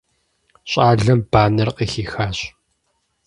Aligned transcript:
Щӏалэм 0.69 1.19
банэр 1.31 1.69
къыхихащ. 1.77 2.37